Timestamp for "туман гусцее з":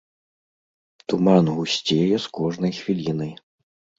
1.11-2.31